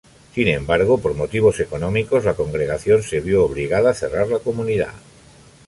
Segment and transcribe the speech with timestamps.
[0.33, 4.93] Sin embargo, por motivos económicos, la congregación se vio obligada a cerrar la comunidad.